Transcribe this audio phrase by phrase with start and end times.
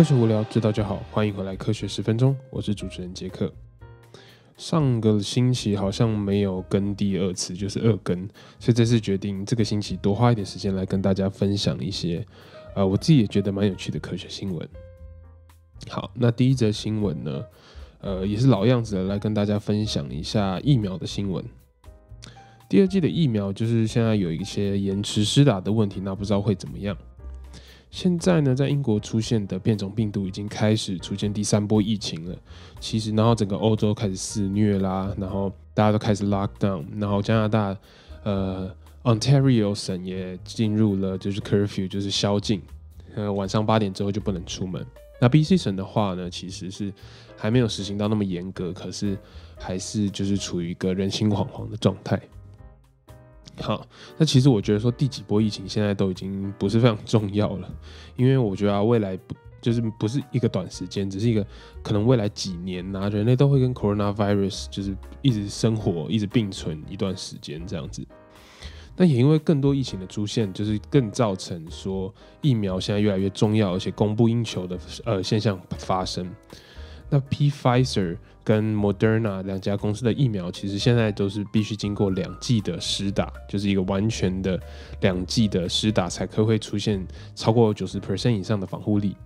[0.00, 1.02] 科学无聊，知道就好。
[1.10, 3.52] 欢迎回来，科学十分钟，我是主持人杰克。
[4.56, 8.26] 上个星期好像没有跟第二次，就是二更，
[8.58, 12.26] 所以这次决定这个星期多花一点时间来跟大家分享一些，
[12.74, 14.66] 呃，我自己也觉得蛮有趣的科学新闻。
[15.90, 17.44] 好，那第一则新闻呢，
[18.00, 21.44] 呃，也是老样子的，来跟大家分享一下疫苗的新闻。
[22.70, 26.96] 第二季的疫苗就是现在有一些延迟施打的问题，那不知道会怎么样。
[27.90, 32.36] 现在呢，在英国出现的变种病毒已经开始出现第三波疫情了。
[32.78, 37.76] 其实，然后整个欧洲开始肆虐啦，然后大家都开始 lock down，然后加拿大
[38.22, 42.62] 呃 Ontario 省也进入了就是 curfew，就是宵禁，
[43.16, 44.86] 呃晚上八点之后就不能出门。
[45.20, 46.92] 那 BC 省的话呢，其实是
[47.36, 49.18] 还没有实行到那么严格，可是
[49.58, 52.18] 还是就是处于一个人心惶惶的状态。
[53.60, 57.68] 好，那其实我觉得说第几波疫情现在都已经不是非常重要了，
[58.16, 61.46] 因为我觉得啊，未来不就是不是一个短时间，只是一个
[61.82, 68.02] 可能未来几年呐，人类都会跟 coronavirus 就是一直生活，一直并存一段时间这样子。
[68.96, 76.30] 那也因为更多疫情的出现，就是更造成说疫苗现在越来越重要，而且供不应求的呃现象发生。
[77.10, 84.58] 那 Pfizer 跟 Moderna 两家公司的疫苗，其实现在都是必须经过两剂的施打，就是一个完全的
[85.00, 89.16] 两剂的施打，才可会出现超过九十 percent 以上的防护力。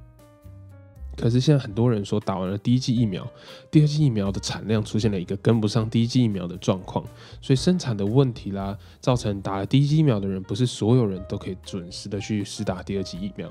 [1.16, 3.24] 可是现在很多人说打完了第一剂疫苗，
[3.70, 7.04] 第二剂疫苗的产量出现了一个跟不上第一剂疫苗的状况，
[7.40, 13.48] 所以生产的问题啦，造成打了第一剂疫苗的人，不是所有人都可以准时的去施打第二剂疫苗。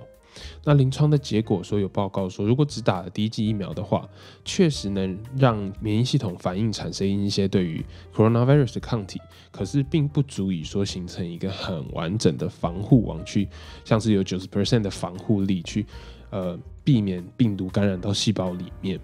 [0.63, 4.07] 那临床的结果说有报告说，如果只打了第一剂疫苗的话，
[4.43, 9.19] 确实能让免疫系统反应产生一些对于 coronavirus 的抗体，
[9.51, 13.47] 可是并不足以说形成一个很完整的防护网，去
[13.83, 15.85] 像是有九十 percent 的防护力去
[16.29, 18.99] 呃避免病毒感染到细胞里面。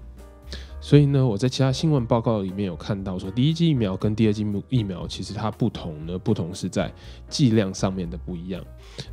[0.89, 6.91] 所以呢，我在其他新闻报告里面有看到说，第一剂疫苗跟第二剂疫苗其实它不同呢，不同是在
[7.27, 8.59] 剂量上面的不一样。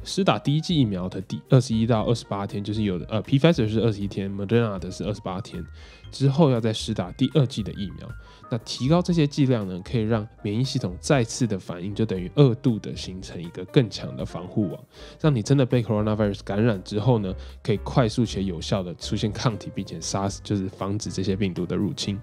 [0.02, 5.62] 施打第一剂疫苗的第二十一到二十八天，就是有的呃，Pfizer 是二十一天，Moderna 的是二十八天，
[6.10, 8.08] 之后要再施打第二剂的疫苗。
[8.48, 14.80] 那提高这些剂量呢，可以让免疫系统再次的反应，就等于二度的形成一个更强的防护网，
[15.20, 22.16] 让你真的被 coronavirus 感染之后呢，可以快速且有效的出现抗体，并且杀死，就是防止这些病毒的入侵。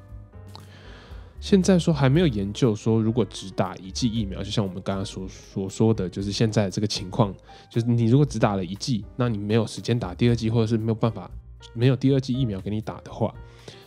[1.42, 7.36] 现在说还没有研究说，如果只打一剂疫苗，就像我们刚刚所所说的就是现在这个情况，
[7.70, 11.30] 就是你如果只打了一剂，那你没有时间打第二剂，或者是没有办法
[11.74, 13.34] 没有第二剂疫苗给你打的话，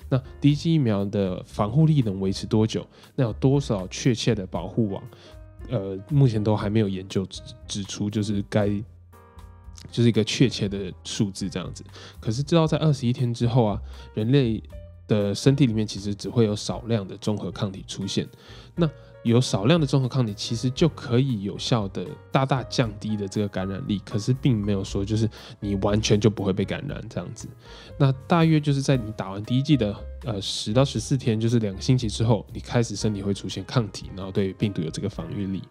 [0.08, 2.86] 那第一剂疫苗的防护力能维持多久？
[3.14, 5.02] 那有多少确切的保护网？
[5.68, 8.68] 呃，目前都还没有研究指指出，就是该
[9.90, 11.84] 就是一个确切的数字这样子。
[12.20, 13.80] 可是知道在二十一天之后啊，
[14.14, 14.62] 人类。
[15.08, 18.26] 的身体里面其实只会有少量的综合抗体出现，
[18.74, 18.90] 那
[19.26, 25.28] 有少量的综合抗体其实就可以有效的大大降低的这个感染力，可是并没有说就是
[25.58, 27.48] 你完全就不会被感染这样子。
[27.98, 29.94] 那大约就是在你打完第一剂的
[30.24, 35.62] 呃十到十四天，就是两个星期之后，你开始身体会出现抗体，然后对病毒有这个防御力。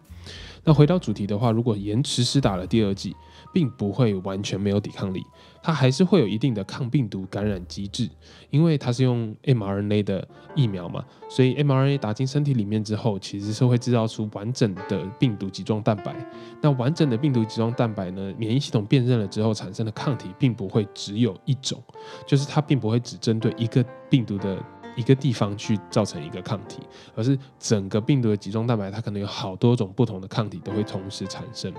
[0.62, 3.14] 那回到主题的话，如果延迟施打了第二剂，
[3.56, 5.24] 并不会完全没有抵抗力，
[5.62, 8.06] 它还是会有一定的抗病毒感染机制，
[8.50, 16.14] 因为它是用 mRNA 的疫苗嘛，所以 mRNA 打进身体里面之后，其实是会制造出完整的病毒集状蛋白。
[16.60, 21.82] 那完整的病毒集状蛋白呢，免疫系统辨认了之后产生的抗体，并不会只有一种，
[22.26, 24.62] 就是它并不会只针对一个病毒的。
[24.96, 26.80] 一个地方去造成一个抗体，
[27.14, 31.70] 而是整个病毒的集中蛋白，它可能有好多种不同的抗体都会同时产生。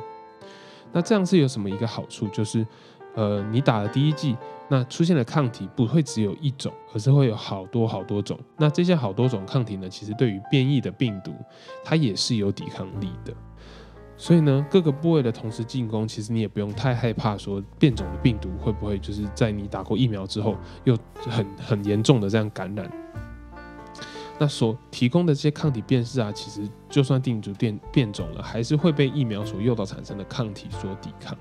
[0.91, 2.27] 那这样是有什么一个好处？
[2.29, 2.65] 就是，
[3.15, 4.35] 呃，你打了第一剂，
[4.69, 8.39] 那出现的抗体不会只有一种，而是会有好多好多种。
[8.57, 11.33] 那这些好多种抗体呢，其实对于变异的病毒，
[11.83, 13.33] 它也是有抵抗力的。
[14.19, 20.97] 所以呢，各个部位的同时进攻，其实你也不用太害怕，说变种的病毒会不会就是在你打过疫苗之后，又
[21.29, 22.91] 很很严重的这样感染。
[24.39, 31.35] 那所提供的这些抗体辨识啊，其实就算病毒变变种了，还是会被疫苗所诱导产生的抗体所抵抗。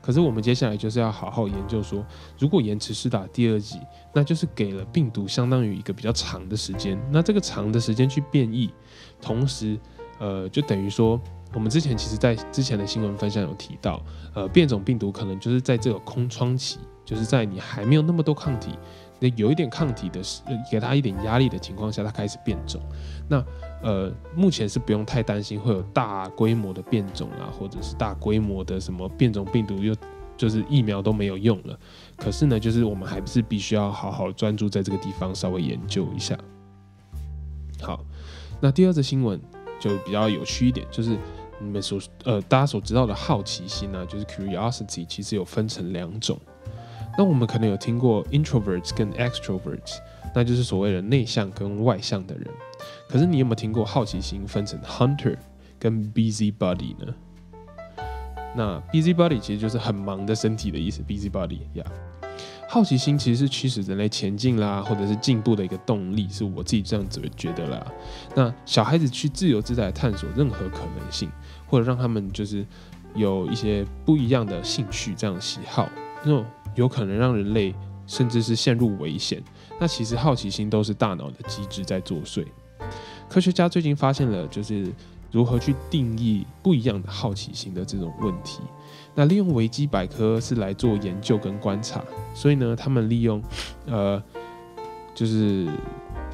[0.00, 2.04] 可是我们接下来就是要好好研究说，
[2.38, 3.78] 如果延迟施打第二剂，
[4.14, 8.72] 那就是给了病毒相当于一个比较长的时间，那这个长的时间去变异，
[9.20, 9.78] 同时，
[10.18, 11.20] 呃，就等于说，
[11.52, 14.02] 我们之前其实在之前的新闻分享有提到，
[14.34, 18.70] 呃，变种病毒可能就是在这个空窗期，就是在你还没有那么多抗体。
[19.20, 20.20] 那有一点抗体的，
[20.70, 22.80] 给它一点压力的情况下，它开始变种。
[23.28, 23.44] 那
[23.82, 29.94] 呃，目前是不用太担心会有大规模的变种啊，或者是大规模的什么变种病毒又
[30.36, 31.78] 就是疫苗都没有用了。
[32.16, 36.38] 可是呢，就是我们还是必须要好好专注在这个地方，稍微研究一下。
[37.80, 38.04] 好，
[38.60, 39.40] 那第二则新闻
[39.80, 41.16] 就比较有趣一点，就是
[41.60, 46.38] 你们所呃大家所知道的好奇心呢，就是 curiosity，其实有分成两种。
[47.18, 49.98] 那我们可能有听过 introverts 跟 extroverts，
[50.32, 52.46] 那就是所谓的内向跟外向的人。
[53.08, 55.36] 可是你有没有听过好奇心分成 hunter
[55.80, 57.12] 跟 busybody 呢？
[58.54, 61.84] 那 busybody 其实就是很忙的身体的意思，busybody 呀。
[62.68, 67.84] 好奇心其实是驱使人类前进啦，或者是进步的一个动力，是我自己这样子觉得啦。
[68.36, 71.28] 那小孩子去自由自在探索任何可能性，
[71.66, 72.64] 或者让他们就是
[73.16, 75.88] 有一些不一样的兴趣，这样喜好，
[76.22, 76.44] 那种
[76.78, 77.74] 有可能让人类
[78.06, 79.42] 甚至是陷入危险。
[79.80, 82.46] 那其实好奇心都是大脑的机制在作祟。
[83.28, 84.86] 科学家最近发现了，就是
[85.32, 88.60] 如何去定义不一样的好奇心的这种问题。
[89.14, 92.02] 那利用维基百科是来做研究跟观察，
[92.32, 93.42] 所以呢，他们利用，
[93.86, 94.22] 呃，
[95.14, 95.66] 就是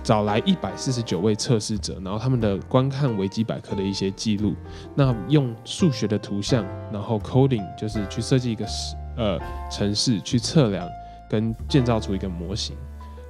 [0.02, 4.54] 找来一百四十九位测试者，然后他们的观看维基百科的一些记录，
[4.94, 8.66] 那用数学的图像，然后 coding 就是去设计一个
[9.16, 9.38] 呃
[9.70, 10.88] 城市去测量
[11.30, 12.76] 跟建造出一个模型，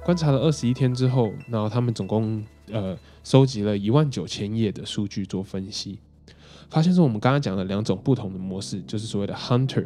[0.03, 5.99] 观察了二十一天之后，然后他们总共呃收集了一万九千页的数据做分析。
[6.67, 9.85] 发现是我们刚刚讲的两种不同的模式，就是所谓的 hunter。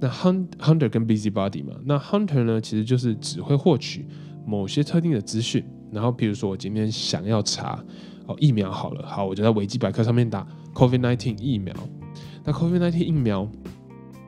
[0.00, 4.06] 那 hunt hunter 跟 busybody 嘛，那 hunter 呢，其实就是只会获取
[4.46, 5.62] 某些特定的资讯。
[5.92, 7.78] 然后，比如说我今天想要查
[8.26, 11.72] 哦疫苗好了，好，我就在维基百科上面打 COVID-19 疫苗。
[12.42, 13.48] 那 COVID-19 疫苗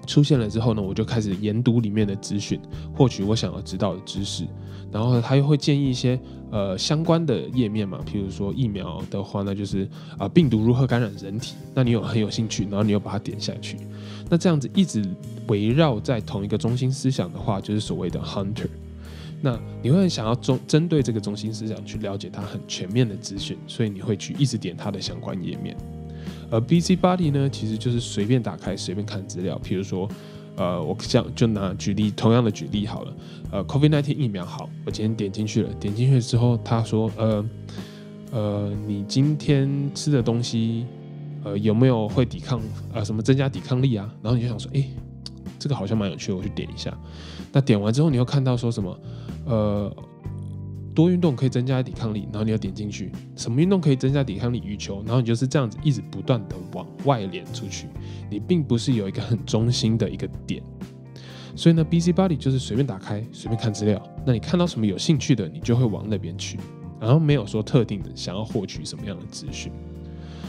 [0.06, 2.60] 出现了之后呢，我就开始研读里面的资讯，
[2.94, 4.46] 获取我想要知道的知识。
[4.92, 6.18] 然后，他又会建议一些
[6.50, 9.86] 呃相关的页面嘛，譬如说疫苗的话，那就是
[10.16, 13.76] 啊病毒如何感染人体，那你有很有兴趣，然后你又把它点下去，
[14.30, 15.04] 那这样子一直
[15.48, 18.68] 围绕在同一个中心思想的话，就是所谓的 hunter。
[19.42, 25.76] 那你会很想要中针对这个中心思想去了解它很全面的资讯，所以你会去一直点它的相关页面。
[26.50, 30.08] 而 busybody 呢，其实就是随便打开随便看资料，譬如说。
[30.58, 33.12] 呃，我这样就拿举例，同样的举例好了。
[33.50, 37.44] 呃，COVID-19 疫苗好，我今天点进去了，点进去之后，他说，呃，
[38.32, 40.86] 呃，你今天吃的东西，
[41.44, 42.58] 呃，有没有会抵抗，
[42.94, 44.10] 呃，什么增加抵抗力啊？
[44.22, 44.82] 然后你就想说，哎，
[45.58, 46.96] 这个好像蛮有趣，我去点一下。
[47.52, 48.98] 那点完之后，你又看到说什么，
[49.44, 49.94] 呃。
[50.96, 54.62] 多运动可以增加抵抗力，然后你要点进去，什么运动可以增加抵抗力？
[54.64, 57.86] 羽球，然后你就是这样子一直不断的往外连出去，
[58.30, 60.62] 你并不是有一个很中心的一个点。
[61.54, 66.58] 所以呢，busybody 就是随便打开，随便看资料，那你看到什么有兴趣的，你就会往那边去，
[66.98, 69.70] 然后没有说特定的想要获取什么样的资讯。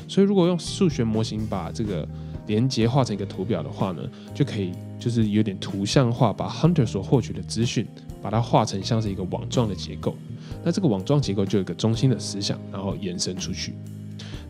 [0.07, 2.07] 所以如果用数学模型把这个
[2.45, 4.01] 连接画成一个图表的话呢，
[4.33, 7.85] 就可以就是有点图像化，把 hunter 所获取的资讯，
[8.21, 10.15] 把它画成像是一个网状的结构。
[10.63, 13.73] 那这个网状结构就有一个中心的思想，然后延伸出去。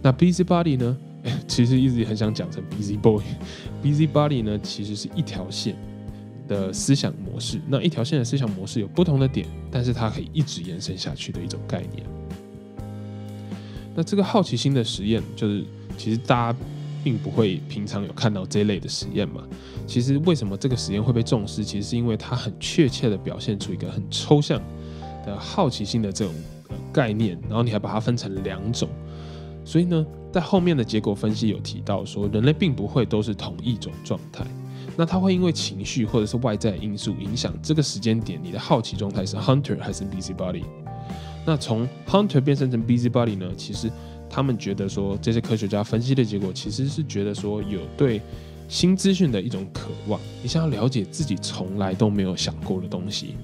[0.02, 0.98] 那 busybody 呢？
[1.46, 3.22] 其实一直很想讲成 busy boy。
[3.84, 5.76] busybody 呢，其实是一条线
[6.48, 7.60] 的思想模式。
[7.68, 12.06] 那一条线的思想模式有不同的点，但是它可以一直延伸下去的一种概念。
[13.94, 15.66] 那这个好奇心的实验，就是
[15.98, 16.60] 其实大家
[17.04, 19.44] 并不会平常有看到这类的实验嘛。
[19.86, 21.62] 其实为什么这个实验会被重视？
[21.62, 24.62] 其实是因为它很确切的表现出一个很抽象。
[25.28, 26.34] 的好奇心的这种
[26.94, 28.88] 概念，然后你还把它分成两种，
[29.66, 34.46] 所以呢，在后面的结果分析有提到说，人类并不会都是同一种状态，
[34.96, 40.64] 那它会因为情绪或者是外在因素影响这个时间点，你的好奇状态是 hunter 还是 busybody。
[41.46, 43.46] 那从 hunter 变成成 busybody 呢？
[43.56, 43.92] 其实
[44.30, 48.22] 他们觉得说，这些科学家分析的结果其实是觉得说，有对
[48.68, 53.36] 新资讯的一种渴望，你想要了解自己从来都没有想过的东西。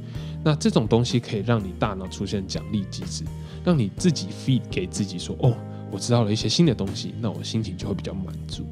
[0.44, 3.24] 那这种东西可以让你大脑出现奖励机制，
[3.64, 5.56] 让你自己 feed 给自己说，哦，
[5.90, 8.66] 我知道了一些新的东西，那我心情就会比较满足。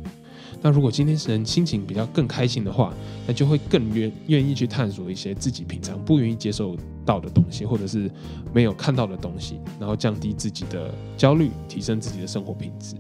[0.62, 2.94] 那如果今天是人心情比较更开心的话，
[3.26, 6.76] 那就会更愿愿意去探索一些自己平常不愿意接受
[7.06, 8.12] 到的东西，或者是
[8.54, 12.96] 没有看到的东西，然后降低自己的焦虑，提升自己的生活品质。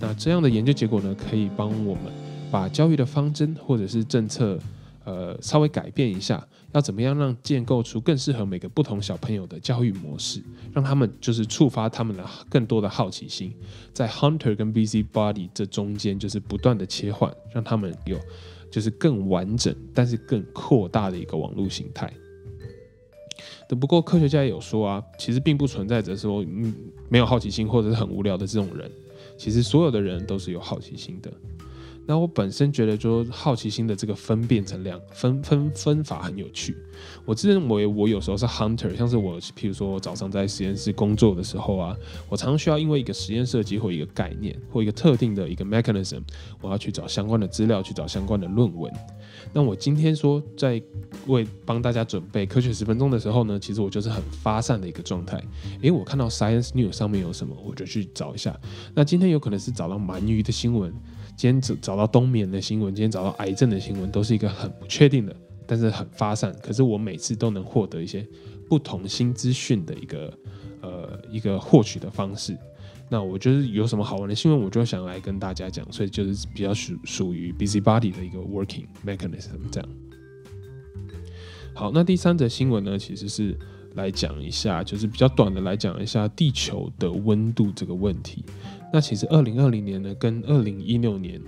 [0.00, 2.04] 那这样的研究结果呢，可以帮我们
[2.50, 4.58] 把教育的方针或者是政策。
[5.06, 10.42] 呃，稍微改变一下，要怎么样让建构出更适合每个不同小朋友的教育模式，
[10.74, 13.54] 让他们就是触发他们的更多的好奇心，
[13.92, 18.18] 在 hunter 跟 busybody 这中间就是不断的切换，让他们有
[18.68, 22.12] 就是更完整，但是更扩大的一个网络形态。
[23.68, 26.74] 不过科学家也有说啊，其实并不存在着说嗯
[27.08, 28.90] 没有好奇心或者是很无聊的这种人，
[29.38, 31.32] 其实所有的人都是有好奇心的。
[32.08, 36.76] 那我本身觉得，说好奇心的这个分辨成两分分分法很有趣。
[37.24, 41.96] 我自认为我有时候是 hunter，像是我，譬如说早上在实验室工作的时候啊，
[42.28, 46.22] 我常常需要因为一个实验设计或一个概念或一个特定的一个 mechanism，
[46.60, 48.92] 我要去找相关的资料，去找相关的论文。
[49.52, 50.80] 那我今天说在
[51.26, 55.42] 为帮大家准备科学十分钟的时候呢，其实我就是很发散的一个状态。
[55.82, 58.56] 诶，我看到 Science News 上面有什么，我就去找一下。
[58.94, 60.94] 那今天有可能是找到鳗鱼的新闻。
[61.36, 66.54] 今天找找到冬眠的新闻，今天找到癌症的新闻，都是一个很不确定的，但是很发散。
[66.62, 68.26] 可是我每次都能获得一些
[68.68, 70.32] 不同新资讯的一个
[70.80, 72.56] 呃一个获取的方式。
[73.08, 79.88] 那我就是有什么好玩的新闻，我就想来跟大家讲，所以就是比较属属于 busy body 的一个 working mechanism 这样。
[81.74, 83.56] 好，那第三则新闻呢，其实是
[83.94, 88.42] 来讲一下，就是比较短的来讲一下地球的温度这个问题。
[88.92, 91.40] 那其实二零二零年呢，跟二零一六年，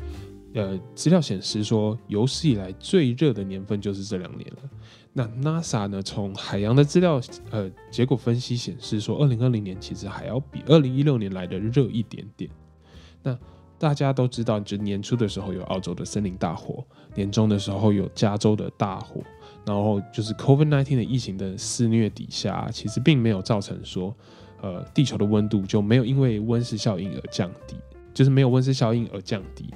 [0.54, 4.70] 呃，资料显示说，有史以来最热的年份就是这两年了。
[5.12, 12.50] 那 NASA 呢，从海洋的资料，呃，结果分析显示说，二零二零年其实还要比二零一六年来的热一点点。
[13.22, 13.36] 那
[13.78, 19.22] 大家都知道，就年初的时候有澳洲的森林大火，年终的时候有加州的大火，
[19.64, 24.14] 然后就是 COVID-19 的疫情的肆虐底下，其实并没有造成说。
[24.60, 27.76] 呃，地球的温度就没有因为温室效应而降低，
[28.12, 29.72] 就是没有温室效应而降低，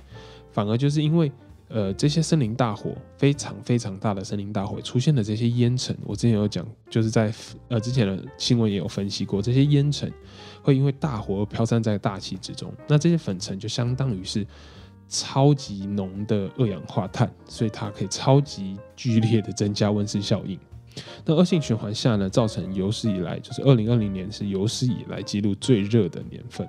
[0.50, 1.30] 反而就是因为
[1.68, 7.32] 呃这些森林大火非常非常大的森林大火出现的这些烟尘，我之前有讲，就是在
[7.68, 10.12] 呃之前的新闻也有分析过，这些烟尘
[10.62, 14.46] 会因为大火而飘散在大气之中，那这些粉尘就相当于是
[15.08, 20.58] 超级浓的二氧化碳，所以它可以超级剧烈的增加温室效应。
[21.25, 26.68] 那恶性循环下呢，造成有史以来就是二零二零年是有史以来记录最热的年份。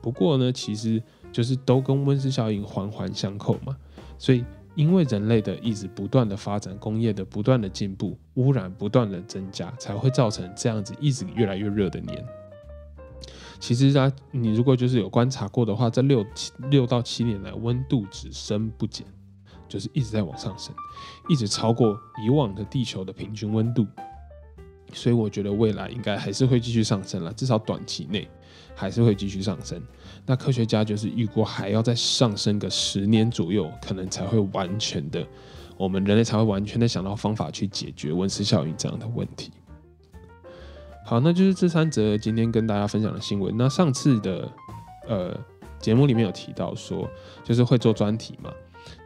[0.00, 3.76] 不过呢，其实就是都跟温室效应环环相扣嘛。
[4.18, 12.24] 所以因为人类的一直不断的发展，工业的不断的进步，污染不断的增加，才会造成这样子一直越来越热的年。
[13.58, 19.06] 其实啊，你如果就是有观察过的话，这六七六到七年来温度只升不减。
[19.70, 20.74] 就是一直在往上升，
[21.28, 21.96] 一直超过
[22.26, 23.86] 以往的地球的平均温度，
[24.92, 28.28] 所以我觉得未来应该还是会继续上升了，至少短期内
[28.74, 29.80] 还是会继续上升。
[30.26, 35.24] 那科学家就是预估还要再上升个十年左右，可能才会完全的，
[35.76, 39.52] 我们人类才会完全的想到方法去解决温室效应这样的问题。
[41.06, 43.56] 好，那就是这三则今天跟大家分享的新闻。
[43.56, 44.52] 那上次的
[45.08, 45.36] 呃
[45.78, 47.08] 节目里面有提到说，
[47.42, 48.52] 就是会做专题嘛。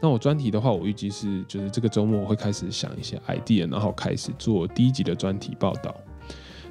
[0.00, 5.94] 那我专题的话，我预计是就是这个周末我会开始想一些 idea，然后开始做第一集的专题报道。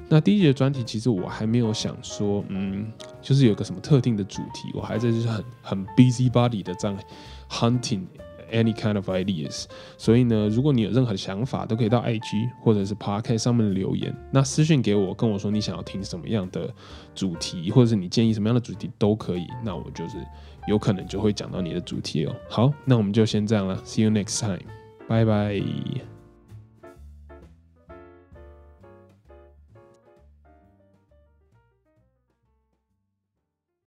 [0.08, 2.92] 那第一集的专题其实我还没有想说，嗯，
[3.22, 6.98] 就是有个什么特定的主题，我还在就是很很 busy body 的这样
[7.48, 8.02] hunting
[8.52, 9.64] any kind of ideas。
[9.96, 16.72] 所以呢，如果你有任何的想法，都可以到 IG 或者是 Podcast 上面留言，那私信给我，跟我说你想要听什么样的
[17.14, 19.46] 主题，或者是你建议什么样的主题都可以。
[19.64, 20.18] 那我就是。
[20.66, 22.34] 有可能就会讲到你的主题哦。
[22.48, 24.66] 好，那我们就先这样了，See you next time，
[25.06, 26.13] 拜拜。